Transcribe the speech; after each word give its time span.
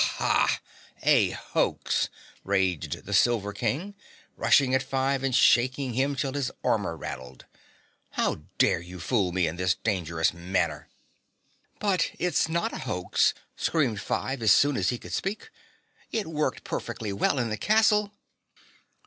"HAH! 0.17 0.57
A 1.03 1.29
hoax!" 1.29 2.09
raged 2.43 3.05
the 3.05 3.13
Silver 3.13 3.53
King, 3.53 3.93
rushing 4.35 4.73
at 4.73 4.81
Five 4.81 5.21
and 5.23 5.35
shaking 5.35 5.93
him 5.93 6.15
till 6.15 6.33
his 6.33 6.49
armor 6.63 6.97
rattled. 6.97 7.45
"How 8.13 8.37
dare 8.57 8.79
you 8.79 8.99
fool 8.99 9.31
me 9.31 9.45
in 9.45 9.57
this 9.57 9.75
dangerous 9.75 10.33
manner?" 10.33 10.89
"But 11.77 12.09
it's 12.17 12.49
not 12.49 12.73
a 12.73 12.79
hoax," 12.79 13.35
screamed 13.55 14.01
Five 14.01 14.41
as 14.41 14.51
soon 14.51 14.75
as 14.75 14.89
he 14.89 14.97
could 14.97 15.13
speak. 15.13 15.51
"It 16.11 16.25
worked 16.25 16.63
perfectly 16.63 17.13
well 17.13 17.37
in 17.37 17.51
the 17.51 17.55
castle." 17.57 18.11